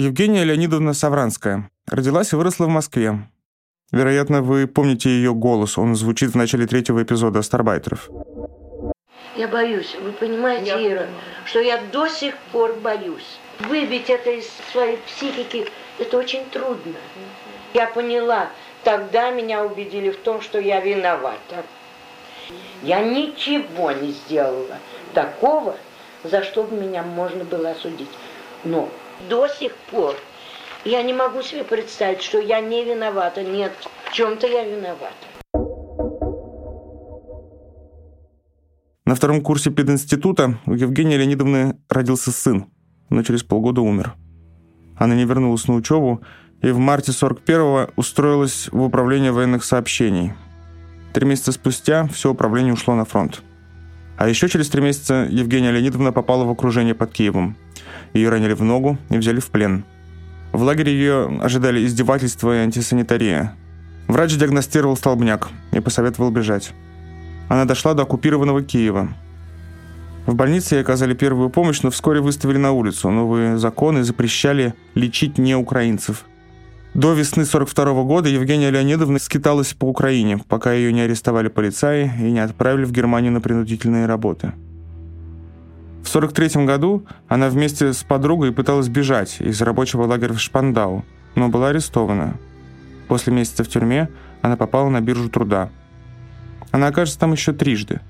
Евгения 0.00 0.44
Леонидовна 0.44 0.94
Савранская. 0.94 1.68
Родилась 1.86 2.32
и 2.32 2.36
выросла 2.36 2.64
в 2.64 2.68
Москве. 2.70 3.18
Вероятно, 3.92 4.40
вы 4.40 4.66
помните 4.66 5.10
ее 5.10 5.34
голос. 5.34 5.76
Он 5.76 5.94
звучит 5.94 6.30
в 6.30 6.36
начале 6.36 6.66
третьего 6.66 7.02
эпизода 7.02 7.42
«Старбайтеров». 7.42 8.08
Я 9.36 9.46
боюсь, 9.48 9.94
вы 10.02 10.12
понимаете, 10.12 10.68
Я 10.70 10.76
Ира, 10.76 11.00
понимаю. 11.00 11.08
что 11.44 11.60
я 11.60 11.82
до 11.92 12.08
сих 12.08 12.34
пор 12.50 12.76
боюсь. 12.82 13.38
Выбить 13.68 14.08
это 14.08 14.30
из 14.30 14.46
своей 14.72 14.96
психики, 15.06 15.66
это 15.98 16.16
очень 16.16 16.46
трудно. 16.46 16.94
Я 17.74 17.86
поняла, 17.88 18.48
тогда 18.84 19.30
меня 19.30 19.62
убедили 19.66 20.08
в 20.12 20.16
том, 20.20 20.40
что 20.40 20.58
я 20.58 20.80
виновата. 20.80 21.62
Я 22.82 23.02
ничего 23.02 23.92
не 23.92 24.12
сделала 24.12 24.78
такого, 25.12 25.76
за 26.24 26.42
что 26.42 26.62
бы 26.64 26.74
меня 26.80 27.02
можно 27.02 27.44
было 27.44 27.72
осудить. 27.72 28.08
Но 28.64 28.88
до 29.28 29.48
сих 29.48 29.74
пор 29.90 30.16
я 30.84 31.02
не 31.02 31.12
могу 31.12 31.42
себе 31.42 31.64
представить, 31.64 32.22
что 32.22 32.38
я 32.38 32.60
не 32.60 32.84
виновата. 32.84 33.42
Нет, 33.42 33.72
в 34.04 34.12
чем-то 34.12 34.46
я 34.46 34.64
виновата. 34.64 35.14
На 39.04 39.14
втором 39.14 39.42
курсе 39.42 39.70
пединститута 39.70 40.58
у 40.66 40.74
Евгении 40.74 41.16
Леонидовны 41.16 41.76
родился 41.88 42.30
сын, 42.30 42.66
но 43.08 43.22
через 43.22 43.42
полгода 43.42 43.80
умер. 43.80 44.14
Она 44.96 45.14
не 45.14 45.24
вернулась 45.24 45.66
на 45.66 45.74
учебу 45.74 46.22
и 46.62 46.70
в 46.70 46.78
марте 46.78 47.12
41-го 47.12 47.90
устроилась 47.96 48.68
в 48.70 48.80
управление 48.80 49.32
военных 49.32 49.64
сообщений. 49.64 50.32
Три 51.12 51.26
месяца 51.26 51.52
спустя 51.52 52.06
все 52.06 52.30
управление 52.30 52.72
ушло 52.72 52.94
на 52.94 53.04
фронт. 53.04 53.42
А 54.16 54.28
еще 54.28 54.48
через 54.48 54.68
три 54.68 54.80
месяца 54.80 55.26
Евгения 55.28 55.72
Леонидовна 55.72 56.12
попала 56.12 56.44
в 56.44 56.50
окружение 56.50 56.94
под 56.94 57.10
Киевом. 57.10 57.56
Ее 58.12 58.28
ранили 58.28 58.54
в 58.54 58.62
ногу 58.62 58.98
и 59.08 59.18
взяли 59.18 59.40
в 59.40 59.50
плен. 59.50 59.84
В 60.52 60.62
лагере 60.62 60.92
ее 60.92 61.40
ожидали 61.42 61.84
издевательства 61.84 62.56
и 62.56 62.58
антисанитария. 62.58 63.54
Врач 64.08 64.36
диагностировал 64.36 64.96
столбняк 64.96 65.48
и 65.72 65.80
посоветовал 65.80 66.30
бежать. 66.30 66.72
Она 67.48 67.64
дошла 67.64 67.94
до 67.94 68.02
оккупированного 68.02 68.62
Киева. 68.62 69.08
В 70.26 70.34
больнице 70.34 70.76
ей 70.76 70.82
оказали 70.82 71.14
первую 71.14 71.50
помощь, 71.50 71.82
но 71.82 71.90
вскоре 71.90 72.20
выставили 72.20 72.58
на 72.58 72.72
улицу. 72.72 73.10
Новые 73.10 73.58
законы 73.58 74.02
запрещали 74.02 74.74
лечить 74.94 75.38
неукраинцев. 75.38 76.24
До 76.94 77.12
весны 77.12 77.44
42 77.44 78.02
года 78.02 78.28
Евгения 78.28 78.70
Леонидовна 78.70 79.20
скиталась 79.20 79.74
по 79.74 79.84
Украине, 79.84 80.40
пока 80.48 80.72
ее 80.72 80.92
не 80.92 81.02
арестовали 81.02 81.48
полицаи 81.48 82.10
и 82.18 82.30
не 82.32 82.40
отправили 82.40 82.84
в 82.84 82.92
Германию 82.92 83.32
на 83.32 83.40
принудительные 83.40 84.06
работы. 84.06 84.52
В 86.10 86.12
43 86.12 86.66
году 86.66 87.06
она 87.28 87.48
вместе 87.48 87.92
с 87.92 88.02
подругой 88.02 88.50
пыталась 88.50 88.88
бежать 88.88 89.36
из 89.40 89.62
рабочего 89.62 90.02
лагеря 90.06 90.32
в 90.32 90.40
Шпандау, 90.40 91.04
но 91.36 91.48
была 91.48 91.68
арестована. 91.68 92.36
После 93.06 93.32
месяца 93.32 93.62
в 93.62 93.68
тюрьме 93.68 94.08
она 94.42 94.56
попала 94.56 94.88
на 94.88 95.00
биржу 95.00 95.28
труда. 95.28 95.68
Она 96.72 96.88
окажется 96.88 97.20
там 97.20 97.30
еще 97.30 97.52
трижды. 97.52 98.00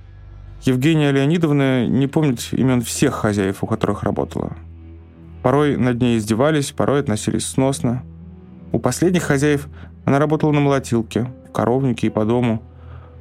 Евгения 0.62 1.12
Леонидовна 1.12 1.86
не 1.88 2.06
помнит 2.06 2.40
имен 2.52 2.80
всех 2.80 3.16
хозяев, 3.16 3.62
у 3.62 3.66
которых 3.66 4.02
работала. 4.02 4.56
Порой 5.42 5.76
над 5.76 6.00
ней 6.00 6.16
издевались, 6.16 6.72
порой 6.72 7.00
относились 7.00 7.46
сносно. 7.46 8.02
У 8.72 8.78
последних 8.78 9.24
хозяев 9.24 9.68
она 10.06 10.18
работала 10.18 10.52
на 10.52 10.60
молотилке, 10.60 11.30
в 11.50 11.52
коровнике 11.52 12.06
и 12.06 12.10
по 12.10 12.24
дому. 12.24 12.62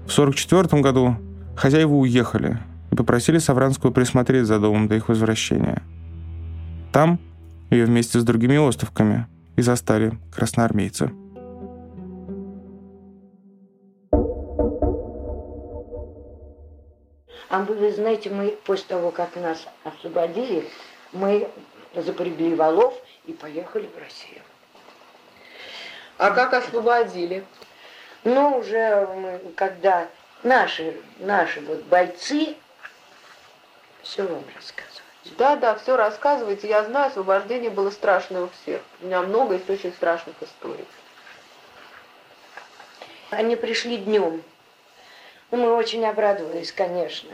В 0.07 0.13
44 0.13 0.81
году 0.81 1.17
хозяева 1.57 1.95
уехали 1.95 2.59
и 2.91 2.95
попросили 2.95 3.37
Савранскую 3.37 3.91
присмотреть 3.91 4.45
за 4.45 4.59
домом 4.59 4.87
до 4.87 4.95
их 4.95 5.09
возвращения. 5.09 5.83
Там 6.91 7.19
ее 7.69 7.85
вместе 7.85 8.19
с 8.19 8.23
другими 8.23 8.57
остовками 8.57 9.27
и 9.55 9.61
застали 9.61 10.13
красноармейцы. 10.33 11.11
А 17.49 17.63
вы, 17.63 17.75
вы 17.75 17.91
знаете, 17.91 18.29
мы 18.29 18.57
после 18.65 18.85
того, 18.87 19.11
как 19.11 19.35
нас 19.35 19.67
освободили, 19.83 20.65
мы 21.13 21.49
запрягли 21.95 22.55
валов 22.55 22.93
и 23.25 23.33
поехали 23.33 23.87
в 23.87 23.99
Россию. 23.99 24.41
А 26.17 26.31
как 26.31 26.53
освободили? 26.53 27.43
Но 28.23 28.59
уже 28.59 29.07
мы, 29.15 29.39
когда 29.55 30.07
наши, 30.43 30.95
наши 31.19 31.61
вот 31.61 31.83
бойцы, 31.85 32.55
все 34.09 34.23
вам 34.23 34.43
рассказывать. 34.55 35.03
Да, 35.37 35.55
да, 35.55 35.75
все 35.75 35.95
рассказывайте. 35.95 36.67
Я 36.67 36.83
знаю, 36.83 37.07
освобождение 37.07 37.69
было 37.69 37.91
страшное 37.91 38.43
у 38.43 38.49
всех. 38.49 38.81
У 39.01 39.05
меня 39.05 39.21
много 39.21 39.55
есть 39.55 39.69
очень 39.69 39.93
страшных 39.93 40.35
историй. 40.41 40.85
Они 43.29 43.55
пришли 43.55 43.97
днем. 43.97 44.41
Ну, 45.51 45.57
мы 45.57 45.73
очень 45.73 46.05
обрадовались, 46.05 46.71
конечно. 46.71 47.29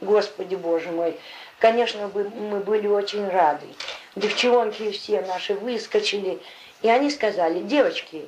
Господи 0.00 0.54
Боже 0.54 0.90
мой. 0.90 1.18
Конечно, 1.58 2.10
мы 2.12 2.60
были 2.60 2.86
очень 2.86 3.28
рады. 3.28 3.66
Девчонки 4.14 4.90
все 4.92 5.22
наши 5.22 5.54
выскочили. 5.54 6.40
И 6.82 6.88
они 6.88 7.10
сказали, 7.10 7.60
девочки, 7.60 8.26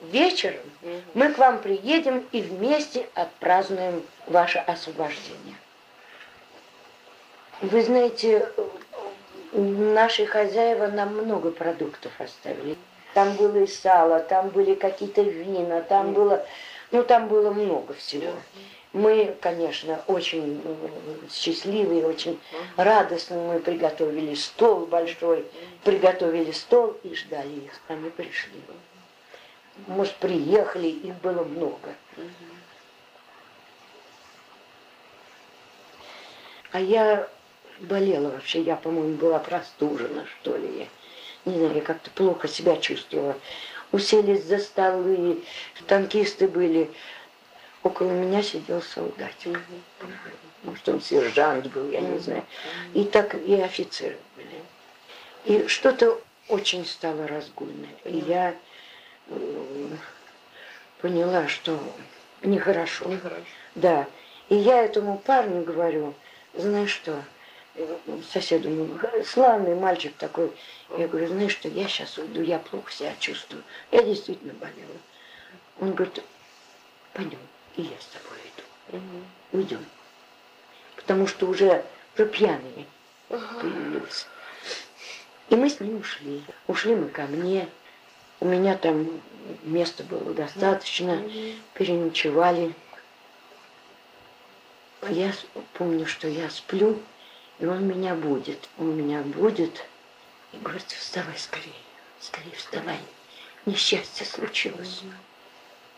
вечером 0.00 0.62
мы 1.14 1.32
к 1.32 1.38
вам 1.38 1.58
приедем 1.60 2.24
и 2.32 2.40
вместе 2.40 3.08
отпразднуем 3.14 4.04
ваше 4.26 4.58
освобождение. 4.58 5.47
Вы 7.60 7.82
знаете, 7.82 8.48
наши 9.52 10.26
хозяева 10.26 10.86
нам 10.86 11.16
много 11.16 11.50
продуктов 11.50 12.12
оставили. 12.20 12.76
Там 13.14 13.34
было 13.34 13.56
и 13.56 13.66
сало, 13.66 14.20
там 14.20 14.50
были 14.50 14.74
какие-то 14.74 15.22
вина, 15.22 15.80
там 15.82 16.12
было, 16.12 16.46
ну 16.92 17.02
там 17.02 17.26
было 17.26 17.50
много 17.50 17.94
всего. 17.94 18.30
Мы, 18.92 19.36
конечно, 19.40 20.00
очень 20.06 20.62
счастливые, 21.30 22.06
очень 22.06 22.38
радостно 22.76 23.36
мы 23.36 23.58
приготовили 23.58 24.34
стол 24.34 24.86
большой, 24.86 25.44
приготовили 25.82 26.52
стол 26.52 26.96
и 27.02 27.14
ждали 27.14 27.64
их. 27.64 27.72
Они 27.88 28.08
пришли. 28.10 28.60
Может, 29.88 30.14
приехали, 30.16 30.86
их 30.86 31.14
было 31.16 31.42
много. 31.42 31.94
А 36.70 36.80
я 36.80 37.28
болела 37.80 38.30
вообще, 38.30 38.62
я, 38.62 38.76
по-моему, 38.76 39.16
была 39.16 39.38
простужена, 39.38 40.24
что 40.40 40.56
ли. 40.56 40.88
Я 41.44 41.52
не 41.52 41.58
знаю, 41.58 41.74
я 41.76 41.82
как-то 41.82 42.10
плохо 42.10 42.48
себя 42.48 42.76
чувствовала. 42.76 43.36
Уселись 43.92 44.44
за 44.44 44.58
столы, 44.58 45.42
танкисты 45.86 46.46
были. 46.46 46.90
Около 47.82 48.10
меня 48.10 48.42
сидел 48.42 48.82
солдат. 48.82 49.32
Может, 50.64 50.88
он 50.88 51.00
сержант 51.00 51.68
был, 51.68 51.90
я 51.90 52.00
не 52.00 52.18
знаю. 52.18 52.44
И 52.92 53.04
так 53.04 53.34
и 53.34 53.54
офицеры 53.54 54.18
были. 54.36 55.62
И 55.62 55.68
что-то 55.68 56.20
очень 56.48 56.84
стало 56.84 57.26
разгульное. 57.26 57.94
И 58.04 58.18
я 58.18 58.54
э, 59.28 59.88
поняла, 61.00 61.46
что 61.48 61.78
нехорошо. 62.42 63.06
Нехорошо. 63.06 63.44
Да. 63.74 64.06
И 64.48 64.56
я 64.56 64.82
этому 64.84 65.18
парню 65.18 65.62
говорю, 65.62 66.14
знаешь 66.54 66.90
что, 66.90 67.22
соседу, 68.32 68.98
х- 68.98 69.24
славный 69.24 69.74
мальчик 69.74 70.14
такой. 70.16 70.50
Я 70.96 71.08
говорю, 71.08 71.28
знаешь 71.28 71.52
что, 71.52 71.68
я 71.68 71.86
сейчас 71.88 72.16
уйду, 72.18 72.42
я 72.42 72.58
плохо 72.58 72.90
себя 72.92 73.14
чувствую. 73.18 73.62
Я 73.90 74.02
действительно 74.02 74.52
болела. 74.54 74.96
Он 75.80 75.92
говорит, 75.92 76.22
пойдем, 77.12 77.38
и 77.76 77.82
я 77.82 77.96
с 78.00 78.06
тобой 78.06 78.38
иду. 78.90 79.00
Уйдем. 79.52 79.84
Потому 80.96 81.26
что 81.26 81.46
уже, 81.46 81.84
уже 82.14 82.26
пьяный 82.26 82.86
появился. 83.28 84.26
И 85.50 85.54
мы 85.56 85.70
с 85.70 85.80
ним 85.80 86.00
ушли. 86.00 86.42
Ушли 86.66 86.94
мы 86.94 87.08
ко 87.08 87.22
мне. 87.22 87.68
У 88.40 88.46
меня 88.46 88.76
там 88.76 89.20
места 89.62 90.02
было 90.04 90.32
достаточно. 90.34 91.22
Переночевали. 91.74 92.74
Я 95.08 95.32
помню, 95.74 96.06
что 96.06 96.28
я 96.28 96.50
сплю, 96.50 97.00
и 97.58 97.66
он 97.66 97.86
меня 97.86 98.14
будет. 98.14 98.68
Он 98.78 98.96
меня 98.96 99.20
будет 99.22 99.84
и 100.52 100.58
говорит, 100.58 100.86
вставай 100.88 101.36
скорее, 101.36 101.72
скорее 102.20 102.54
вставай. 102.54 103.00
Несчастье 103.66 104.24
случилось. 104.24 105.02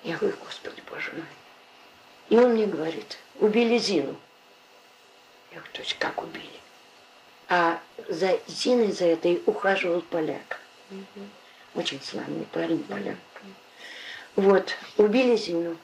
Я 0.02 0.16
говорю, 0.16 0.36
Господи 0.44 0.82
Боже 0.90 1.12
мой. 1.12 1.24
И 2.30 2.36
он 2.36 2.52
мне 2.54 2.66
говорит, 2.66 3.18
убили 3.38 3.78
Зину. 3.78 4.16
Я 5.50 5.58
говорю, 5.58 5.72
то 5.72 5.80
есть 5.80 5.98
как 5.98 6.22
убили? 6.22 6.60
А 7.48 7.80
за 8.08 8.38
Зиной 8.46 8.92
за 8.92 9.06
этой 9.06 9.42
ухаживал 9.46 10.00
поляк. 10.02 10.60
Очень 11.74 12.00
славный 12.02 12.46
парень 12.46 12.82
поляк. 12.84 13.18
Вот, 14.36 14.74
убили 14.96 15.36
Зину. 15.36 15.76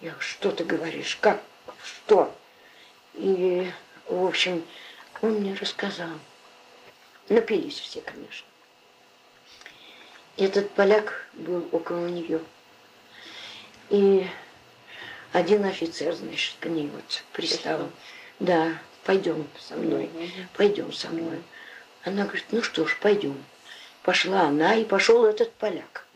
Я 0.00 0.10
говорю, 0.10 0.20
что 0.20 0.50
ты 0.50 0.64
говоришь? 0.64 1.18
Как? 1.20 1.42
Что? 1.82 2.34
И, 3.14 3.70
в 4.06 4.26
общем, 4.26 4.62
он 5.22 5.34
мне 5.34 5.54
рассказал. 5.54 6.10
Напились 7.28 7.78
все, 7.78 8.00
конечно. 8.00 8.46
Этот 10.36 10.70
поляк 10.70 11.26
был 11.34 11.68
около 11.72 12.06
нее. 12.06 12.40
И 13.90 14.26
один 15.32 15.64
офицер, 15.64 16.14
значит, 16.14 16.56
к 16.60 16.66
ней 16.66 16.88
вот 16.88 17.24
пристал. 17.32 17.90
Да, 18.38 18.78
пойдем 19.04 19.46
со 19.58 19.76
мной, 19.76 20.10
пойдем 20.56 20.92
со 20.92 21.08
мной. 21.08 21.42
Она 22.04 22.24
говорит, 22.24 22.46
ну 22.52 22.62
что 22.62 22.86
ж, 22.86 22.96
пойдем. 23.00 23.36
Пошла 24.02 24.42
она, 24.42 24.74
и 24.76 24.84
пошел 24.84 25.26
этот 25.26 25.52
поляк. 25.52 26.06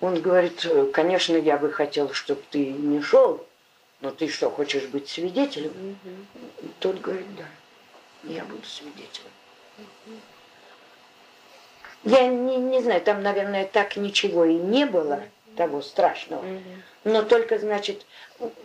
Он 0.00 0.20
говорит, 0.20 0.66
конечно, 0.92 1.36
я 1.36 1.56
бы 1.56 1.70
хотел, 1.70 2.12
чтобы 2.12 2.42
ты 2.50 2.66
не 2.66 3.00
шел, 3.00 3.46
но 4.00 4.10
ты 4.10 4.28
что, 4.28 4.50
хочешь 4.50 4.84
быть 4.84 5.08
свидетелем? 5.08 5.96
Тот 6.80 7.00
говорит, 7.00 7.36
да, 7.36 7.44
я 8.28 8.44
буду 8.44 8.64
свидетелем. 8.64 9.30
Я 12.04 12.26
не, 12.26 12.56
не 12.56 12.80
знаю, 12.80 13.00
там, 13.00 13.22
наверное, 13.22 13.66
так 13.66 13.96
ничего 13.96 14.44
и 14.44 14.54
не 14.54 14.86
было 14.86 15.22
того 15.56 15.82
страшного. 15.82 16.44
Но 17.04 17.22
только, 17.22 17.58
значит, 17.58 18.06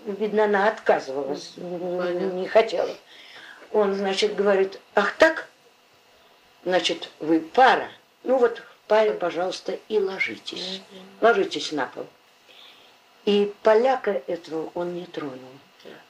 видно, 0.06 0.45
она 0.45 0.68
отказывалась, 0.68 1.54
не, 1.57 2.48
хотела. 2.48 2.95
Он, 3.71 3.95
значит, 3.95 4.36
говорит, 4.36 4.80
ах 4.94 5.13
так? 5.18 5.48
Значит, 6.63 7.10
вы 7.19 7.39
пара. 7.39 7.89
Ну 8.24 8.38
вот 8.38 8.60
в 8.60 8.88
паре, 8.88 9.13
пожалуйста, 9.13 9.77
и 9.89 9.98
ложитесь. 9.98 10.81
Ложитесь 11.19 11.71
на 11.71 11.88
пол. 11.88 12.06
И 13.25 13.54
поляка 13.63 14.21
этого 14.27 14.69
он 14.74 14.95
не 14.95 15.06
тронул, 15.06 15.39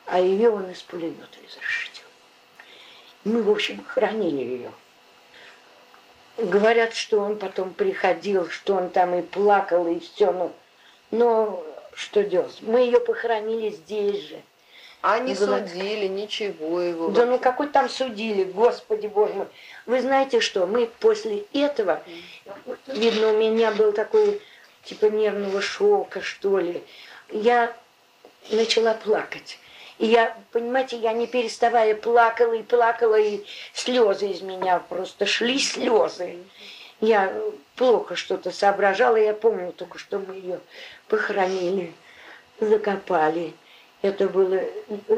а 0.07 0.19
ее 0.19 0.49
он 0.49 0.71
из 0.71 0.81
пулемета 0.81 1.37
изрешетил. 1.47 1.92
Мы, 3.23 3.41
в 3.41 3.49
общем, 3.49 3.83
хранили 3.85 4.43
ее. 4.43 4.71
Говорят, 6.37 6.93
что 6.93 7.19
он 7.19 7.37
потом 7.37 7.73
приходил, 7.73 8.49
что 8.49 8.75
он 8.75 8.89
там 8.89 9.13
и 9.15 9.21
плакал, 9.21 9.87
и 9.87 9.99
все, 9.99 10.31
но, 10.31 10.51
но 11.11 11.63
что 11.93 12.23
делать? 12.23 12.57
Мы 12.61 12.81
ее 12.81 12.99
похоронили 12.99 13.69
здесь 13.69 14.29
же. 14.29 14.41
А 15.01 15.19
не 15.19 15.35
судили, 15.35 16.07
ничего 16.07 16.79
его. 16.79 17.09
Да 17.09 17.25
ну 17.25 17.37
какой 17.37 17.67
там 17.67 17.89
судили, 17.89 18.45
господи 18.45 19.07
боже 19.07 19.33
мой. 19.33 19.47
Вы 19.85 20.01
знаете 20.01 20.39
что, 20.39 20.65
мы 20.65 20.89
после 21.01 21.43
этого, 21.53 22.01
видно, 22.87 23.33
у 23.33 23.37
меня 23.37 23.71
был 23.71 23.91
такой 23.91 24.41
типа 24.85 25.07
нервного 25.07 25.61
шока, 25.61 26.21
что 26.21 26.57
ли. 26.57 26.81
Я 27.29 27.75
начала 28.49 28.93
плакать. 28.93 29.59
И 30.03 30.07
я, 30.07 30.35
понимаете, 30.51 30.97
я 30.97 31.13
не 31.13 31.27
переставая 31.27 31.95
плакала 31.95 32.51
и 32.51 32.61
плакала, 32.61 33.17
и 33.17 33.45
слезы 33.73 34.31
из 34.31 34.41
меня 34.41 34.79
просто 34.79 35.25
шли 35.25 35.57
слезы. 35.57 36.39
Я 36.99 37.33
плохо 37.77 38.17
что-то 38.17 38.51
соображала, 38.51 39.15
я 39.15 39.33
помню 39.33 39.71
только, 39.71 39.97
что 39.97 40.19
мы 40.19 40.35
ее 40.35 40.59
похоронили, 41.07 41.93
закопали. 42.59 43.53
Это 44.01 44.27
было 44.27 44.59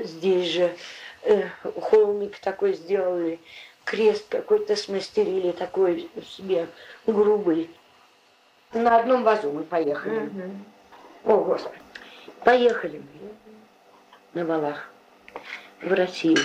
здесь 0.03 0.49
же, 0.49 0.75
э, 1.23 1.49
холмик 1.81 2.37
такой 2.37 2.73
сделали, 2.73 3.39
крест 3.85 4.25
какой-то 4.29 4.75
смастерили, 4.75 5.51
такой 5.51 6.11
себе 6.37 6.67
грубый. 7.07 7.71
На 8.71 8.99
одном 8.99 9.23
вазу 9.23 9.51
мы 9.51 9.63
поехали. 9.63 10.29
Mm-hmm. 10.29 10.51
О, 11.23 11.37
Господи. 11.37 11.79
Поехали 12.43 12.99
мы 12.99 13.54
на 14.35 14.45
валах 14.45 14.89
в 15.81 15.91
Россию. 15.93 16.37